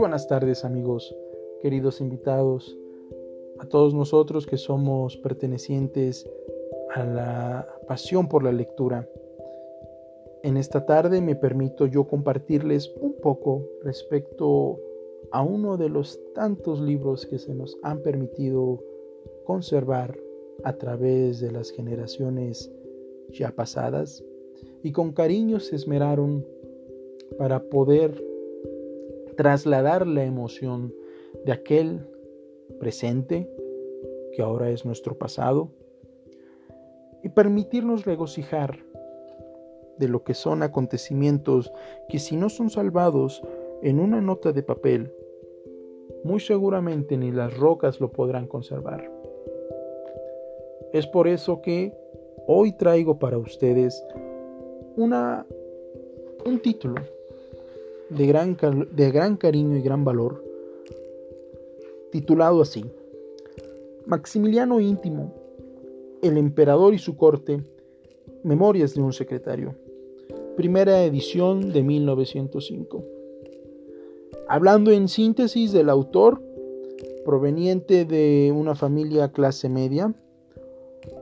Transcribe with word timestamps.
buenas 0.00 0.26
tardes 0.26 0.64
amigos, 0.64 1.14
queridos 1.60 2.00
invitados, 2.00 2.74
a 3.58 3.66
todos 3.66 3.92
nosotros 3.92 4.46
que 4.46 4.56
somos 4.56 5.18
pertenecientes 5.18 6.26
a 6.94 7.04
la 7.04 7.68
pasión 7.86 8.26
por 8.26 8.42
la 8.42 8.50
lectura. 8.50 9.06
En 10.42 10.56
esta 10.56 10.86
tarde 10.86 11.20
me 11.20 11.36
permito 11.36 11.84
yo 11.84 12.08
compartirles 12.08 12.90
un 12.98 13.12
poco 13.20 13.62
respecto 13.82 14.80
a 15.32 15.42
uno 15.42 15.76
de 15.76 15.90
los 15.90 16.18
tantos 16.34 16.80
libros 16.80 17.26
que 17.26 17.38
se 17.38 17.54
nos 17.54 17.76
han 17.82 18.00
permitido 18.00 18.82
conservar 19.44 20.18
a 20.64 20.72
través 20.78 21.40
de 21.40 21.52
las 21.52 21.70
generaciones 21.72 22.72
ya 23.28 23.50
pasadas 23.50 24.24
y 24.82 24.92
con 24.92 25.12
cariño 25.12 25.60
se 25.60 25.76
esmeraron 25.76 26.46
para 27.36 27.62
poder 27.64 28.29
trasladar 29.40 30.06
la 30.06 30.22
emoción 30.22 30.92
de 31.46 31.52
aquel 31.52 32.06
presente, 32.78 33.50
que 34.34 34.42
ahora 34.42 34.68
es 34.68 34.84
nuestro 34.84 35.16
pasado, 35.16 35.70
y 37.22 37.30
permitirnos 37.30 38.04
regocijar 38.04 38.84
de 39.96 40.08
lo 40.08 40.24
que 40.24 40.34
son 40.34 40.62
acontecimientos 40.62 41.72
que 42.10 42.18
si 42.18 42.36
no 42.36 42.50
son 42.50 42.68
salvados 42.68 43.42
en 43.80 43.98
una 43.98 44.20
nota 44.20 44.52
de 44.52 44.62
papel, 44.62 45.10
muy 46.22 46.40
seguramente 46.40 47.16
ni 47.16 47.32
las 47.32 47.56
rocas 47.56 47.98
lo 47.98 48.12
podrán 48.12 48.46
conservar. 48.46 49.10
Es 50.92 51.06
por 51.06 51.26
eso 51.26 51.62
que 51.62 51.94
hoy 52.46 52.72
traigo 52.72 53.18
para 53.18 53.38
ustedes 53.38 54.04
una, 54.96 55.46
un 56.44 56.60
título 56.60 56.96
de 58.10 58.26
gran, 58.26 58.56
de 58.92 59.10
gran 59.10 59.36
cariño 59.36 59.76
y 59.76 59.82
gran 59.82 60.04
valor, 60.04 60.44
titulado 62.10 62.62
así, 62.62 62.84
Maximiliano 64.06 64.80
íntimo, 64.80 65.32
el 66.22 66.36
emperador 66.36 66.94
y 66.94 66.98
su 66.98 67.16
corte, 67.16 67.62
Memorias 68.42 68.94
de 68.94 69.02
un 69.02 69.12
secretario, 69.12 69.74
primera 70.56 71.04
edición 71.04 71.72
de 71.72 71.82
1905. 71.82 73.04
Hablando 74.48 74.90
en 74.90 75.08
síntesis 75.08 75.72
del 75.72 75.88
autor, 75.88 76.42
proveniente 77.24 78.04
de 78.04 78.52
una 78.54 78.74
familia 78.74 79.30
clase 79.30 79.68
media, 79.68 80.12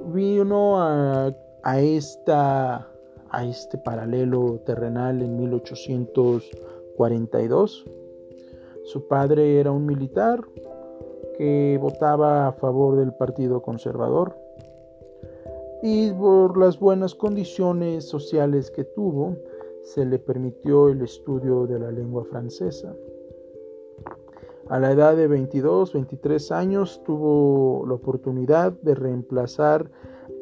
vino 0.07 0.81
a, 0.81 1.35
a, 1.63 1.81
esta, 1.81 2.89
a 3.31 3.45
este 3.45 3.79
paralelo 3.79 4.61
terrenal 4.65 5.21
en 5.23 5.37
1842. 6.99 7.85
Su 8.85 9.07
padre 9.07 9.61
era 9.61 9.71
un 9.71 9.87
militar 9.87 10.43
que 11.37 11.79
votaba 11.81 12.49
a 12.49 12.53
favor 12.53 12.97
del 12.97 13.13
Partido 13.15 13.63
Conservador 13.63 14.35
y 15.83 16.11
por 16.13 16.59
las 16.59 16.79
buenas 16.79 17.15
condiciones 17.15 18.09
sociales 18.09 18.71
que 18.71 18.85
tuvo, 18.85 19.37
se 19.83 20.05
le 20.05 20.19
permitió 20.19 20.89
el 20.89 21.03
estudio 21.03 21.67
de 21.67 21.79
la 21.79 21.93
lengua 21.93 22.25
francesa. 22.25 22.95
A 24.69 24.79
la 24.81 24.93
edad 24.93 25.17
de 25.17 25.29
22, 25.29 25.93
23 25.93 26.53
años 26.53 27.01
tuvo 27.05 27.87
la 27.87 27.95
oportunidad 27.95 28.73
de 28.73 28.95
reemplazar 28.95 29.91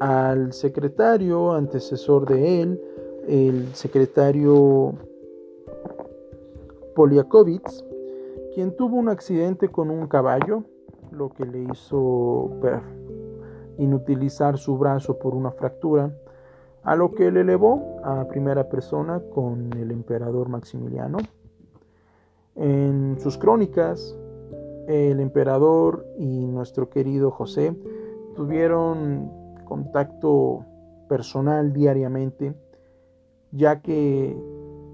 al 0.01 0.53
secretario 0.53 1.53
antecesor 1.53 2.27
de 2.29 2.63
él, 2.63 2.83
el 3.29 3.75
secretario 3.75 4.95
Poliakovitz, 6.97 7.85
quien 8.55 8.75
tuvo 8.75 8.97
un 8.97 9.11
accidente 9.11 9.69
con 9.69 9.91
un 9.91 10.07
caballo, 10.09 10.65
lo 11.13 11.29
que 11.29 11.45
le 11.45 11.65
hizo 11.65 12.51
inutilizar 13.77 14.57
su 14.57 14.79
brazo 14.79 15.19
por 15.19 15.35
una 15.35 15.51
fractura, 15.51 16.11
a 16.83 16.97
lo 16.97 17.13
que 17.13 17.31
le 17.31 17.43
elevó 17.43 18.01
a 18.03 18.27
primera 18.29 18.71
persona 18.71 19.21
con 19.35 19.71
el 19.75 19.91
emperador 19.91 20.49
Maximiliano. 20.49 21.19
En 22.55 23.17
sus 23.21 23.37
crónicas, 23.37 24.19
el 24.89 25.21
emperador 25.21 26.07
y 26.17 26.47
nuestro 26.47 26.89
querido 26.89 27.31
José 27.31 27.77
tuvieron 28.35 29.31
contacto 29.67 30.65
personal 31.09 31.75
diariamente, 31.75 32.55
ya 33.53 33.83
que 33.83 34.35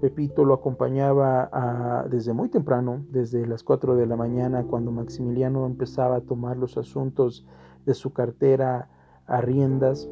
Pepito 0.03 0.43
lo 0.43 0.53
acompañaba 0.53 2.05
desde 2.09 2.33
muy 2.33 2.49
temprano, 2.49 3.05
desde 3.09 3.47
las 3.47 3.63
4 3.63 3.95
de 3.95 4.05
la 4.05 4.17
mañana, 4.17 4.65
cuando 4.65 4.91
Maximiliano 4.91 5.65
empezaba 5.65 6.17
a 6.17 6.19
tomar 6.19 6.57
los 6.57 6.77
asuntos 6.77 7.47
de 7.85 7.93
su 7.93 8.11
cartera 8.11 8.89
a 9.27 9.39
riendas 9.39 10.09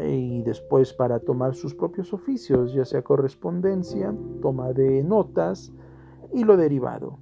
y 0.00 0.40
después 0.44 0.92
para 0.92 1.18
tomar 1.18 1.56
sus 1.56 1.74
propios 1.74 2.12
oficios, 2.12 2.74
ya 2.74 2.84
sea 2.84 3.02
correspondencia, 3.02 4.14
toma 4.40 4.72
de 4.72 5.02
notas 5.02 5.72
y 6.32 6.44
lo 6.44 6.56
derivado. 6.56 7.18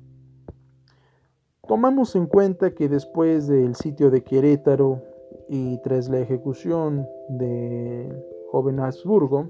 Tomamos 1.67 2.15
en 2.15 2.27
cuenta 2.27 2.75
que 2.75 2.91
después 2.91 3.47
del 3.47 3.75
sitio 3.75 4.11
de 4.11 4.23
Querétaro 4.23 5.01
y 5.49 5.79
tras 5.79 6.11
la 6.11 6.19
ejecución 6.19 7.07
del 7.31 8.23
joven 8.51 8.81
Habsburgo, 8.81 9.49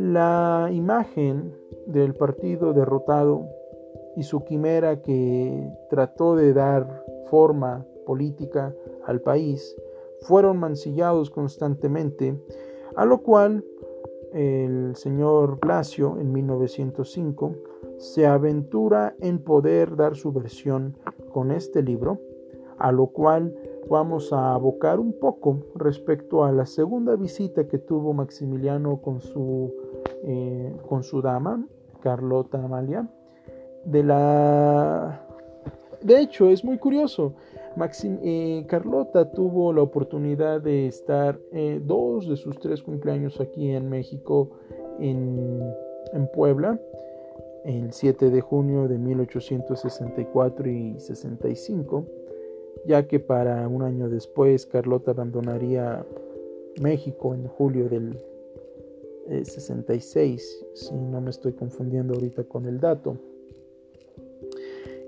la 0.00 0.68
imagen 0.72 1.54
del 1.86 2.14
partido 2.14 2.72
derrotado 2.72 3.46
y 4.16 4.22
su 4.22 4.44
quimera 4.44 5.02
que 5.02 5.70
trató 5.90 6.36
de 6.36 6.52
dar 6.52 7.04
forma 7.30 7.84
política 8.06 8.74
al 9.04 9.20
país 9.20 9.76
fueron 10.22 10.58
mancillados 10.58 11.30
constantemente, 11.30 12.40
a 12.96 13.04
lo 13.04 13.22
cual 13.22 13.64
el 14.32 14.96
señor 14.96 15.58
Blasio 15.60 16.18
en 16.18 16.32
1905 16.32 17.54
se 17.98 18.26
aventura 18.26 19.14
en 19.20 19.38
poder 19.38 19.96
dar 19.96 20.16
su 20.16 20.32
versión 20.32 20.96
con 21.32 21.50
este 21.50 21.82
libro, 21.82 22.20
a 22.78 22.92
lo 22.92 23.08
cual 23.08 23.54
vamos 23.88 24.32
a 24.32 24.54
abocar 24.54 24.98
un 24.98 25.12
poco 25.12 25.66
respecto 25.74 26.44
a 26.44 26.52
la 26.52 26.66
segunda 26.66 27.16
visita 27.16 27.66
que 27.66 27.78
tuvo 27.78 28.12
Maximiliano 28.12 29.00
con 29.00 29.20
su, 29.20 29.72
eh, 30.24 30.74
con 30.88 31.02
su 31.02 31.22
dama, 31.22 31.66
Carlota 32.00 32.62
Amalia. 32.62 33.08
De 33.84 34.02
la... 34.02 35.22
De 36.02 36.20
hecho, 36.20 36.48
es 36.48 36.64
muy 36.64 36.78
curioso. 36.78 37.34
Eh, 38.04 38.64
Carlota 38.68 39.30
tuvo 39.32 39.72
la 39.72 39.82
oportunidad 39.82 40.60
de 40.62 40.86
estar 40.86 41.38
eh, 41.52 41.80
dos 41.84 42.28
de 42.28 42.36
sus 42.36 42.58
tres 42.58 42.82
cumpleaños 42.82 43.40
aquí 43.40 43.70
en 43.70 43.88
México, 43.88 44.50
en, 44.98 45.60
en 46.12 46.30
Puebla 46.32 46.78
el 47.66 47.92
7 47.92 48.30
de 48.30 48.40
junio 48.40 48.86
de 48.86 48.96
1864 48.96 50.70
y 50.70 51.00
65, 51.00 52.06
ya 52.86 53.06
que 53.06 53.18
para 53.20 53.68
un 53.68 53.82
año 53.82 54.08
después 54.08 54.66
Carlota 54.66 55.10
abandonaría 55.12 56.04
México 56.80 57.34
en 57.34 57.46
julio 57.46 57.88
del 57.88 58.18
66, 59.28 60.58
eh, 60.62 60.66
si 60.74 60.94
no 60.94 61.20
me 61.20 61.30
estoy 61.30 61.52
confundiendo 61.52 62.14
ahorita 62.14 62.44
con 62.44 62.66
el 62.66 62.78
dato. 62.78 63.16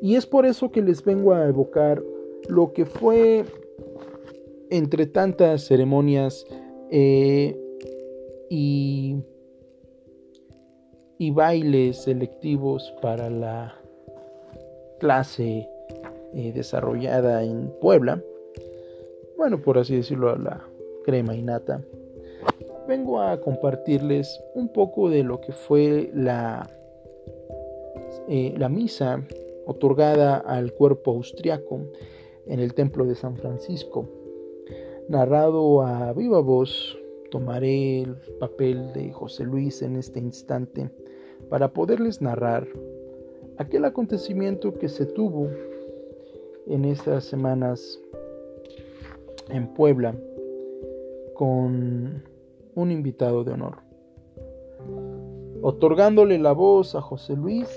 Y 0.02 0.16
es 0.16 0.26
por 0.26 0.46
eso 0.46 0.70
que 0.70 0.82
les 0.82 1.04
vengo 1.04 1.32
a 1.32 1.46
evocar 1.48 2.02
lo 2.48 2.72
que 2.72 2.84
fue 2.84 3.44
entre 4.70 5.06
tantas 5.06 5.66
ceremonias 5.66 6.46
eh, 6.90 7.56
y 8.48 9.16
y 11.18 11.32
bailes 11.32 12.04
selectivos 12.04 12.94
para 13.02 13.28
la 13.28 13.74
clase 15.00 15.68
desarrollada 16.32 17.42
en 17.42 17.72
Puebla, 17.80 18.22
bueno, 19.36 19.62
por 19.62 19.78
así 19.78 19.94
decirlo, 19.94 20.36
la 20.36 20.66
crema 21.04 21.34
y 21.34 21.42
nata, 21.42 21.80
vengo 22.88 23.20
a 23.20 23.40
compartirles 23.40 24.40
un 24.54 24.68
poco 24.68 25.10
de 25.10 25.22
lo 25.22 25.40
que 25.40 25.52
fue 25.52 26.10
la, 26.12 26.68
eh, 28.28 28.54
la 28.56 28.68
misa 28.68 29.22
otorgada 29.66 30.38
al 30.38 30.72
cuerpo 30.72 31.12
austriaco 31.12 31.80
en 32.46 32.60
el 32.60 32.74
templo 32.74 33.04
de 33.04 33.14
San 33.14 33.36
Francisco, 33.36 34.08
narrado 35.08 35.82
a 35.82 36.12
viva 36.12 36.40
voz. 36.40 36.98
Tomaré 37.30 38.00
el 38.00 38.16
papel 38.40 38.92
de 38.94 39.12
José 39.12 39.44
Luis 39.44 39.82
en 39.82 39.96
este 39.96 40.18
instante 40.18 40.90
para 41.50 41.74
poderles 41.74 42.22
narrar 42.22 42.66
aquel 43.58 43.84
acontecimiento 43.84 44.72
que 44.78 44.88
se 44.88 45.04
tuvo 45.04 45.48
en 46.68 46.84
estas 46.84 47.24
semanas 47.24 47.98
en 49.48 49.72
Puebla 49.74 50.14
con 51.34 52.22
un 52.74 52.90
invitado 52.90 53.44
de 53.44 53.52
honor, 53.52 53.78
otorgándole 55.62 56.38
la 56.38 56.52
voz 56.52 56.94
a 56.94 57.00
José 57.00 57.36
Luis 57.36 57.68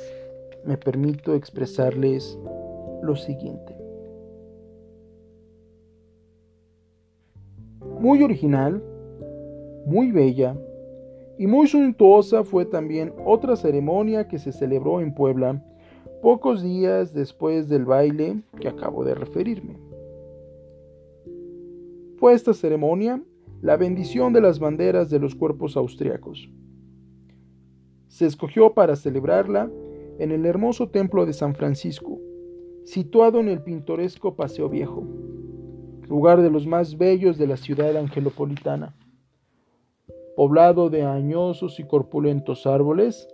me 0.65 0.77
permito 0.77 1.33
expresarles 1.33 2.38
lo 3.01 3.15
siguiente. 3.15 3.75
Muy 7.99 8.23
original, 8.23 8.83
muy 9.85 10.11
bella 10.11 10.55
y 11.38 11.47
muy 11.47 11.67
suntuosa 11.67 12.43
fue 12.43 12.65
también 12.65 13.13
otra 13.25 13.55
ceremonia 13.55 14.27
que 14.27 14.38
se 14.38 14.51
celebró 14.51 15.01
en 15.01 15.13
Puebla 15.13 15.63
pocos 16.21 16.62
días 16.62 17.13
después 17.13 17.68
del 17.68 17.85
baile 17.85 18.41
que 18.59 18.68
acabo 18.68 19.03
de 19.03 19.15
referirme. 19.15 19.77
Fue 22.18 22.33
esta 22.33 22.53
ceremonia 22.53 23.21
la 23.62 23.77
bendición 23.77 24.31
de 24.31 24.41
las 24.41 24.59
banderas 24.59 25.09
de 25.09 25.19
los 25.19 25.35
cuerpos 25.35 25.75
austriacos. 25.75 26.50
Se 28.07 28.25
escogió 28.25 28.73
para 28.73 28.95
celebrarla 28.95 29.71
en 30.19 30.31
el 30.31 30.45
hermoso 30.45 30.89
templo 30.89 31.25
de 31.25 31.33
San 31.33 31.56
Francisco, 31.56 32.19
situado 32.83 33.39
en 33.39 33.47
el 33.47 33.62
pintoresco 33.63 34.35
Paseo 34.35 34.69
Viejo, 34.69 35.03
lugar 36.07 36.41
de 36.41 36.51
los 36.51 36.67
más 36.67 36.97
bellos 36.97 37.38
de 37.38 37.47
la 37.47 37.57
ciudad 37.57 37.95
angelopolitana. 37.97 38.95
Poblado 40.35 40.89
de 40.89 41.03
añosos 41.03 41.79
y 41.79 41.83
corpulentos 41.83 42.67
árboles, 42.67 43.27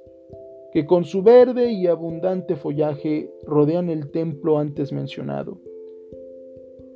que 0.72 0.86
con 0.86 1.06
su 1.06 1.24
verde 1.24 1.72
y 1.72 1.88
abundante 1.88 2.56
follaje 2.56 3.32
rodean 3.44 3.90
el 3.90 4.12
templo 4.12 4.58
antes 4.58 4.92
mencionado, 4.92 5.58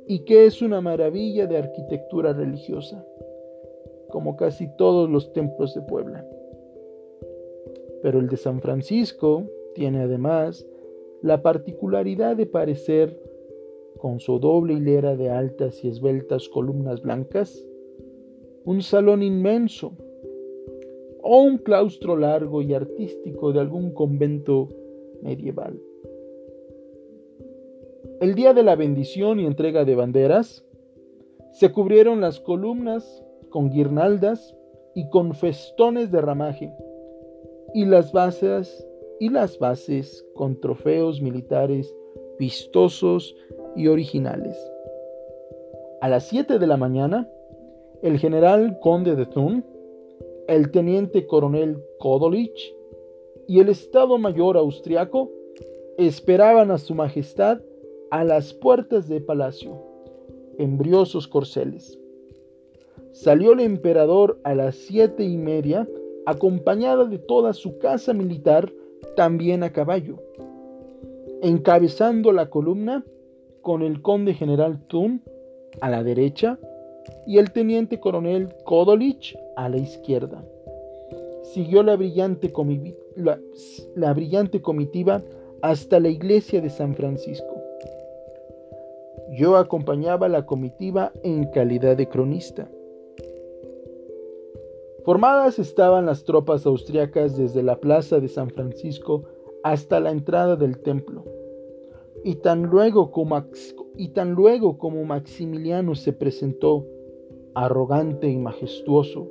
y 0.06 0.20
que 0.24 0.46
es 0.46 0.62
una 0.62 0.80
maravilla 0.80 1.46
de 1.46 1.58
arquitectura 1.58 2.32
religiosa, 2.32 3.04
como 4.10 4.36
casi 4.36 4.68
todos 4.76 5.08
los 5.08 5.32
templos 5.32 5.74
de 5.74 5.82
Puebla. 5.82 6.26
Pero 8.02 8.18
el 8.18 8.28
de 8.28 8.36
San 8.36 8.60
Francisco 8.60 9.44
tiene 9.74 10.02
además 10.02 10.66
la 11.22 11.40
particularidad 11.40 12.36
de 12.36 12.46
parecer, 12.46 13.18
con 13.98 14.18
su 14.18 14.40
doble 14.40 14.74
hilera 14.74 15.16
de 15.16 15.30
altas 15.30 15.84
y 15.84 15.88
esbeltas 15.88 16.48
columnas 16.48 17.02
blancas, 17.02 17.64
un 18.64 18.82
salón 18.82 19.22
inmenso 19.22 19.92
o 21.34 21.40
un 21.40 21.56
claustro 21.56 22.14
largo 22.14 22.60
y 22.60 22.74
artístico 22.74 23.54
de 23.54 23.60
algún 23.60 23.94
convento 23.94 24.68
medieval. 25.22 25.80
El 28.20 28.34
día 28.34 28.52
de 28.52 28.62
la 28.62 28.76
bendición 28.76 29.40
y 29.40 29.46
entrega 29.46 29.86
de 29.86 29.94
banderas, 29.94 30.62
se 31.52 31.72
cubrieron 31.72 32.20
las 32.20 32.38
columnas 32.38 33.24
con 33.48 33.70
guirnaldas 33.70 34.54
y 34.94 35.08
con 35.08 35.32
festones 35.32 36.12
de 36.12 36.20
ramaje, 36.20 36.70
y 37.72 37.86
las 37.86 38.12
bases 38.12 38.86
y 39.18 39.30
las 39.30 39.58
bases 39.58 40.26
con 40.34 40.60
trofeos 40.60 41.22
militares 41.22 41.96
vistosos 42.38 43.34
y 43.74 43.86
originales. 43.86 44.54
A 46.02 46.10
las 46.10 46.24
7 46.24 46.58
de 46.58 46.66
la 46.66 46.76
mañana, 46.76 47.26
el 48.02 48.18
general 48.18 48.78
conde 48.80 49.16
de 49.16 49.24
Thun, 49.24 49.71
el 50.48 50.70
teniente 50.70 51.26
coronel 51.26 51.82
Kodolich 51.98 52.74
y 53.48 53.60
el 53.60 53.68
estado 53.68 54.18
mayor 54.18 54.56
austriaco 54.56 55.30
esperaban 55.98 56.70
a 56.70 56.78
su 56.78 56.94
majestad 56.94 57.60
a 58.10 58.24
las 58.24 58.52
puertas 58.52 59.08
del 59.08 59.22
palacio, 59.24 59.82
en 60.58 60.78
briosos 60.78 61.28
corceles. 61.28 61.98
Salió 63.12 63.52
el 63.52 63.60
emperador 63.60 64.38
a 64.44 64.54
las 64.54 64.76
siete 64.76 65.24
y 65.24 65.36
media, 65.36 65.88
acompañada 66.26 67.04
de 67.04 67.18
toda 67.18 67.52
su 67.52 67.78
casa 67.78 68.12
militar, 68.12 68.72
también 69.16 69.62
a 69.62 69.72
caballo, 69.72 70.18
encabezando 71.42 72.32
la 72.32 72.48
columna 72.50 73.04
con 73.60 73.82
el 73.82 74.00
conde 74.00 74.34
general 74.34 74.86
Thun 74.86 75.22
a 75.80 75.90
la 75.90 76.02
derecha 76.02 76.58
y 77.26 77.38
el 77.38 77.52
teniente 77.52 78.00
coronel 78.00 78.54
Kodolich 78.64 79.36
a 79.56 79.68
la 79.68 79.78
izquierda. 79.78 80.44
Siguió 81.42 81.82
la 81.82 81.96
brillante, 81.96 82.52
la 83.94 84.12
brillante 84.12 84.62
comitiva 84.62 85.22
hasta 85.60 86.00
la 86.00 86.08
iglesia 86.08 86.60
de 86.60 86.70
San 86.70 86.94
Francisco. 86.94 87.62
Yo 89.32 89.56
acompañaba 89.56 90.28
la 90.28 90.44
comitiva 90.44 91.12
en 91.22 91.44
calidad 91.50 91.96
de 91.96 92.08
cronista. 92.08 92.68
Formadas 95.04 95.58
estaban 95.58 96.06
las 96.06 96.24
tropas 96.24 96.66
austriacas 96.66 97.36
desde 97.36 97.62
la 97.62 97.76
plaza 97.80 98.20
de 98.20 98.28
San 98.28 98.50
Francisco 98.50 99.24
hasta 99.62 100.00
la 100.00 100.10
entrada 100.10 100.56
del 100.56 100.78
templo. 100.78 101.24
Y 102.24 102.36
tan 102.36 102.64
luego 102.64 103.10
como, 103.10 103.42
y 103.96 104.08
tan 104.08 104.32
luego 104.32 104.78
como 104.78 105.04
Maximiliano 105.04 105.94
se 105.94 106.12
presentó, 106.12 106.86
arrogante 107.54 108.28
y 108.28 108.38
majestuoso, 108.38 109.28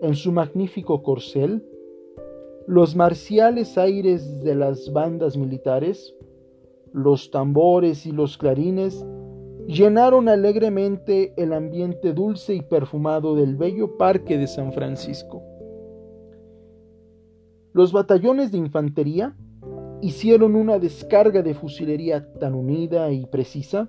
en 0.00 0.14
su 0.14 0.32
magnífico 0.32 1.02
corcel, 1.02 1.64
los 2.66 2.96
marciales 2.96 3.78
aires 3.78 4.42
de 4.42 4.54
las 4.54 4.92
bandas 4.92 5.36
militares, 5.36 6.14
los 6.92 7.30
tambores 7.30 8.06
y 8.06 8.12
los 8.12 8.38
clarines 8.38 9.04
llenaron 9.66 10.28
alegremente 10.28 11.34
el 11.36 11.52
ambiente 11.52 12.12
dulce 12.14 12.54
y 12.54 12.62
perfumado 12.62 13.34
del 13.34 13.56
bello 13.56 13.98
parque 13.98 14.38
de 14.38 14.46
San 14.46 14.72
Francisco. 14.72 15.42
Los 17.74 17.92
batallones 17.92 18.50
de 18.50 18.58
infantería 18.58 19.36
hicieron 20.02 20.54
una 20.54 20.78
descarga 20.78 21.42
de 21.42 21.54
fusilería 21.54 22.32
tan 22.34 22.54
unida 22.54 23.10
y 23.10 23.26
precisa 23.26 23.88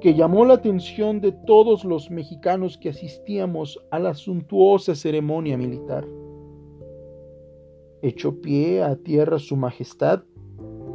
que 0.00 0.14
llamó 0.14 0.44
la 0.44 0.54
atención 0.54 1.20
de 1.20 1.32
todos 1.32 1.84
los 1.84 2.10
mexicanos 2.10 2.78
que 2.78 2.90
asistíamos 2.90 3.80
a 3.90 3.98
la 3.98 4.14
suntuosa 4.14 4.94
ceremonia 4.94 5.56
militar. 5.56 6.06
Echó 8.02 8.40
pie 8.40 8.82
a 8.82 8.96
tierra 8.96 9.38
su 9.38 9.56
majestad 9.56 10.22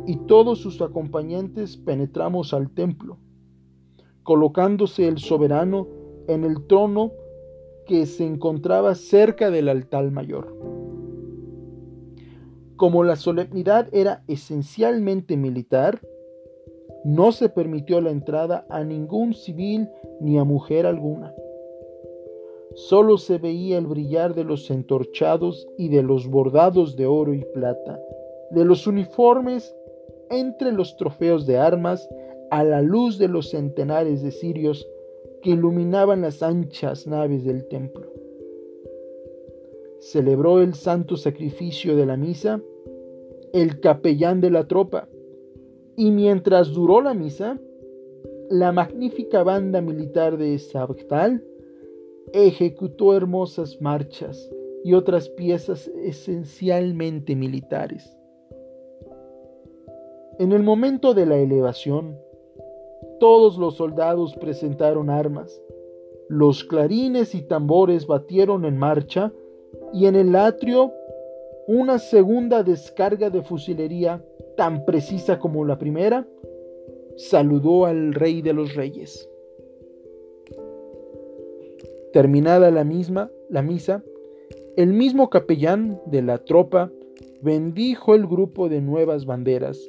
y 0.05 0.17
todos 0.27 0.59
sus 0.59 0.81
acompañantes 0.81 1.77
penetramos 1.77 2.53
al 2.53 2.69
templo 2.69 3.17
colocándose 4.23 5.07
el 5.07 5.17
soberano 5.17 5.87
en 6.27 6.43
el 6.43 6.65
trono 6.67 7.11
que 7.85 8.05
se 8.05 8.25
encontraba 8.25 8.95
cerca 8.95 9.49
del 9.49 9.69
altar 9.69 10.09
mayor. 10.11 10.80
Como 12.81 13.03
la 13.03 13.15
solemnidad 13.15 13.89
era 13.91 14.23
esencialmente 14.27 15.37
militar, 15.37 16.01
no 17.05 17.31
se 17.31 17.47
permitió 17.47 18.01
la 18.01 18.09
entrada 18.09 18.65
a 18.71 18.83
ningún 18.83 19.35
civil 19.35 19.87
ni 20.19 20.39
a 20.39 20.45
mujer 20.45 20.87
alguna. 20.87 21.31
Solo 22.73 23.19
se 23.19 23.37
veía 23.37 23.77
el 23.77 23.85
brillar 23.85 24.33
de 24.33 24.45
los 24.45 24.71
entorchados 24.71 25.67
y 25.77 25.89
de 25.89 26.01
los 26.01 26.27
bordados 26.27 26.95
de 26.95 27.05
oro 27.05 27.35
y 27.35 27.45
plata, 27.53 28.01
de 28.49 28.65
los 28.65 28.87
uniformes 28.87 29.75
entre 30.31 30.71
los 30.71 30.97
trofeos 30.97 31.45
de 31.45 31.59
armas 31.59 32.09
a 32.49 32.63
la 32.63 32.81
luz 32.81 33.19
de 33.19 33.27
los 33.27 33.51
centenares 33.51 34.23
de 34.23 34.31
cirios 34.31 34.89
que 35.43 35.51
iluminaban 35.51 36.21
las 36.21 36.41
anchas 36.41 37.05
naves 37.05 37.45
del 37.45 37.67
templo. 37.67 38.11
Celebró 39.99 40.63
el 40.63 40.73
santo 40.73 41.15
sacrificio 41.15 41.95
de 41.95 42.07
la 42.07 42.17
misa 42.17 42.59
el 43.53 43.79
capellán 43.79 44.41
de 44.41 44.51
la 44.51 44.67
tropa, 44.67 45.07
y 45.95 46.11
mientras 46.11 46.73
duró 46.73 47.01
la 47.01 47.13
misa, 47.13 47.59
la 48.49 48.71
magnífica 48.71 49.43
banda 49.43 49.81
militar 49.81 50.37
de 50.37 50.57
Sabtal 50.59 51.43
ejecutó 52.33 53.15
hermosas 53.15 53.81
marchas 53.81 54.49
y 54.83 54.93
otras 54.93 55.29
piezas 55.29 55.87
esencialmente 56.03 57.35
militares. 57.35 58.17
En 60.39 60.53
el 60.53 60.63
momento 60.63 61.13
de 61.13 61.25
la 61.25 61.37
elevación, 61.37 62.17
todos 63.19 63.57
los 63.57 63.75
soldados 63.75 64.35
presentaron 64.35 65.09
armas. 65.09 65.61
Los 66.27 66.63
clarines 66.63 67.35
y 67.35 67.43
tambores 67.43 68.07
batieron 68.07 68.65
en 68.65 68.77
marcha 68.77 69.31
y 69.93 70.07
en 70.07 70.15
el 70.15 70.35
atrio 70.35 70.91
una 71.73 71.99
segunda 71.99 72.63
descarga 72.63 73.29
de 73.29 73.43
fusilería 73.43 74.21
tan 74.57 74.83
precisa 74.83 75.39
como 75.39 75.63
la 75.63 75.79
primera 75.79 76.27
saludó 77.15 77.85
al 77.85 78.13
rey 78.13 78.41
de 78.41 78.51
los 78.51 78.75
reyes. 78.75 79.29
Terminada 82.11 82.71
la 82.71 82.83
misma, 82.83 83.31
la 83.49 83.61
misa, 83.61 84.03
el 84.75 84.91
mismo 84.91 85.29
capellán 85.29 86.01
de 86.07 86.21
la 86.21 86.39
tropa 86.39 86.91
bendijo 87.41 88.15
el 88.15 88.27
grupo 88.27 88.67
de 88.67 88.81
nuevas 88.81 89.25
banderas 89.25 89.79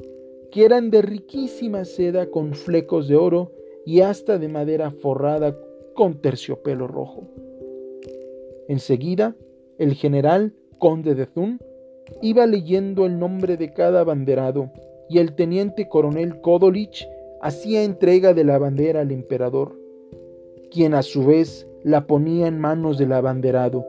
que 0.52 0.64
eran 0.64 0.88
de 0.90 1.02
riquísima 1.02 1.84
seda 1.84 2.30
con 2.30 2.54
flecos 2.54 3.08
de 3.08 3.16
oro 3.16 3.50
y 3.84 4.02
hasta 4.02 4.38
de 4.38 4.46
madera 4.46 4.92
forrada 4.92 5.58
con 5.94 6.20
terciopelo 6.20 6.86
rojo. 6.86 7.26
Enseguida, 8.68 9.34
el 9.78 9.94
general 9.94 10.52
conde 10.78 11.16
de 11.16 11.26
Thun 11.26 11.58
iba 12.20 12.46
leyendo 12.46 13.06
el 13.06 13.18
nombre 13.18 13.56
de 13.56 13.72
cada 13.72 14.00
abanderado 14.00 14.70
y 15.08 15.18
el 15.18 15.34
teniente 15.34 15.88
coronel 15.88 16.40
Kodolich 16.40 17.08
hacía 17.40 17.82
entrega 17.82 18.34
de 18.34 18.44
la 18.44 18.58
bandera 18.58 19.00
al 19.00 19.10
emperador, 19.10 19.76
quien 20.70 20.94
a 20.94 21.02
su 21.02 21.26
vez 21.26 21.66
la 21.82 22.06
ponía 22.06 22.46
en 22.46 22.58
manos 22.58 22.98
del 22.98 23.12
abanderado, 23.12 23.84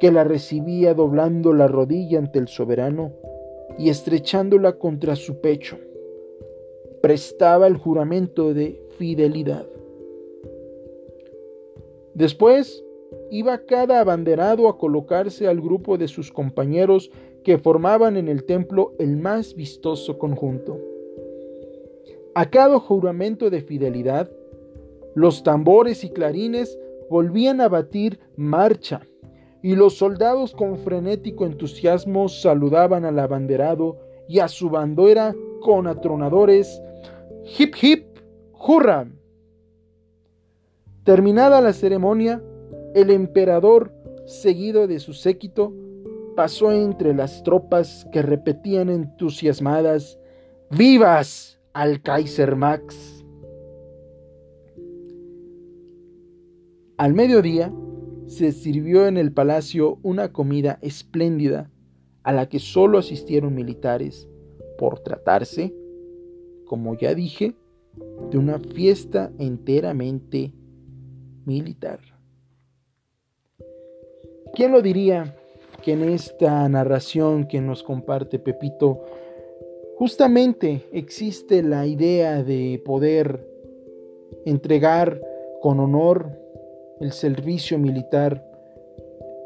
que 0.00 0.12
la 0.12 0.24
recibía 0.24 0.94
doblando 0.94 1.52
la 1.52 1.66
rodilla 1.66 2.18
ante 2.18 2.38
el 2.38 2.48
soberano 2.48 3.12
y 3.78 3.90
estrechándola 3.90 4.78
contra 4.78 5.16
su 5.16 5.40
pecho. 5.40 5.76
Prestaba 7.02 7.66
el 7.66 7.76
juramento 7.76 8.54
de 8.54 8.80
fidelidad. 8.96 9.66
Después 12.14 12.84
iba 13.30 13.58
cada 13.66 14.00
abanderado 14.00 14.68
a 14.68 14.78
colocarse 14.78 15.48
al 15.48 15.60
grupo 15.60 15.98
de 15.98 16.08
sus 16.08 16.30
compañeros 16.30 17.10
que 17.44 17.58
formaban 17.58 18.16
en 18.16 18.28
el 18.28 18.44
templo 18.44 18.94
el 18.98 19.16
más 19.16 19.54
vistoso 19.54 20.18
conjunto. 20.18 20.80
A 22.34 22.50
cada 22.50 22.80
juramento 22.80 23.50
de 23.50 23.60
fidelidad, 23.60 24.30
los 25.14 25.44
tambores 25.44 26.02
y 26.02 26.10
clarines 26.10 26.76
volvían 27.08 27.60
a 27.60 27.68
batir 27.68 28.18
marcha, 28.36 29.06
y 29.62 29.76
los 29.76 29.96
soldados 29.96 30.52
con 30.52 30.78
frenético 30.78 31.46
entusiasmo 31.46 32.28
saludaban 32.28 33.04
al 33.04 33.18
abanderado 33.18 33.98
y 34.28 34.40
a 34.40 34.48
su 34.48 34.68
bandera 34.68 35.34
con 35.60 35.86
atronadores 35.86 36.82
hip 37.58 37.74
hip 37.80 38.04
hurra. 38.52 39.06
Terminada 41.04 41.60
la 41.60 41.72
ceremonia, 41.72 42.42
el 42.94 43.10
emperador, 43.10 43.92
seguido 44.26 44.86
de 44.86 44.98
su 44.98 45.12
séquito, 45.12 45.72
pasó 46.34 46.72
entre 46.72 47.14
las 47.14 47.42
tropas 47.42 48.06
que 48.12 48.22
repetían 48.22 48.88
entusiasmadas 48.88 50.18
¡Vivas 50.70 51.60
al 51.72 52.02
Kaiser 52.02 52.56
Max! 52.56 53.24
Al 56.96 57.14
mediodía 57.14 57.72
se 58.26 58.52
sirvió 58.52 59.06
en 59.06 59.16
el 59.16 59.32
palacio 59.32 59.98
una 60.02 60.32
comida 60.32 60.78
espléndida 60.80 61.70
a 62.22 62.32
la 62.32 62.48
que 62.48 62.58
solo 62.58 62.98
asistieron 62.98 63.54
militares 63.54 64.28
por 64.78 65.00
tratarse, 65.00 65.74
como 66.66 66.96
ya 66.96 67.14
dije, 67.14 67.54
de 68.30 68.38
una 68.38 68.58
fiesta 68.58 69.30
enteramente 69.38 70.52
militar. 71.44 72.00
¿Quién 74.54 74.72
lo 74.72 74.82
diría 74.82 75.36
que 75.84 75.92
en 75.92 76.02
esta 76.04 76.66
narración 76.68 77.46
que 77.46 77.60
nos 77.60 77.82
comparte 77.82 78.38
Pepito, 78.38 79.04
justamente 79.96 80.82
existe 80.92 81.62
la 81.62 81.86
idea 81.86 82.42
de 82.42 82.82
poder 82.84 83.46
entregar 84.46 85.20
con 85.60 85.80
honor 85.80 86.30
el 87.00 87.12
servicio 87.12 87.78
militar 87.78 88.42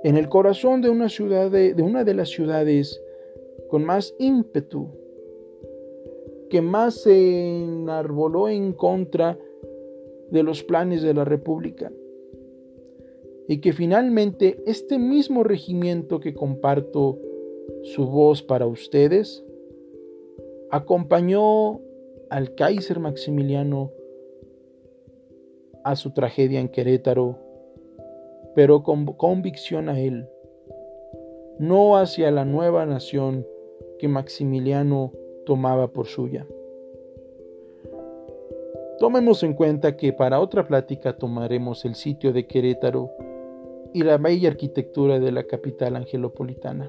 en 0.04 0.16
el 0.16 0.28
corazón 0.28 0.80
de 0.80 0.90
una 0.90 1.08
ciudad 1.08 1.50
de, 1.50 1.74
de 1.74 1.82
una 1.82 2.04
de 2.04 2.14
las 2.14 2.28
ciudades 2.28 3.02
con 3.68 3.84
más 3.84 4.14
ímpetu 4.18 4.88
que 6.50 6.62
más 6.62 7.02
se 7.02 7.64
enarboló 7.64 8.48
en 8.48 8.72
contra 8.72 9.36
de 10.30 10.42
los 10.42 10.62
planes 10.62 11.02
de 11.02 11.14
la 11.14 11.24
República. 11.24 11.90
Y 13.48 13.60
que 13.60 13.72
finalmente 13.72 14.62
este 14.66 14.98
mismo 14.98 15.42
regimiento 15.42 16.20
que 16.20 16.34
comparto 16.34 17.18
su 17.82 18.06
voz 18.06 18.42
para 18.42 18.66
ustedes, 18.66 19.44
acompañó 20.70 21.80
al 22.30 22.54
Kaiser 22.54 23.00
Maximiliano 23.00 23.90
a 25.84 25.96
su 25.96 26.10
tragedia 26.10 26.60
en 26.60 26.68
Querétaro, 26.68 27.38
pero 28.54 28.82
con 28.82 29.06
convicción 29.06 29.88
a 29.88 29.98
él, 29.98 30.28
no 31.58 31.96
hacia 31.96 32.30
la 32.30 32.44
nueva 32.44 32.84
nación 32.84 33.46
que 33.98 34.08
Maximiliano 34.08 35.12
tomaba 35.46 35.88
por 35.88 36.06
suya. 36.06 36.46
Tomemos 38.98 39.42
en 39.42 39.54
cuenta 39.54 39.96
que 39.96 40.12
para 40.12 40.40
otra 40.40 40.66
plática 40.66 41.16
tomaremos 41.16 41.84
el 41.84 41.94
sitio 41.94 42.32
de 42.32 42.46
Querétaro 42.46 43.10
y 43.98 44.04
la 44.04 44.16
bella 44.16 44.48
arquitectura 44.48 45.18
de 45.18 45.32
la 45.32 45.42
capital 45.42 45.96
angelopolitana. 45.96 46.88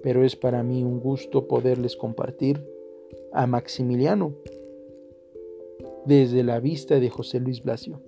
Pero 0.00 0.24
es 0.24 0.36
para 0.36 0.62
mí 0.62 0.84
un 0.84 1.00
gusto 1.00 1.48
poderles 1.48 1.96
compartir 1.96 2.64
a 3.32 3.48
Maximiliano 3.48 4.32
desde 6.06 6.44
la 6.44 6.60
vista 6.60 7.00
de 7.00 7.10
José 7.10 7.40
Luis 7.40 7.64
Blasio. 7.64 8.00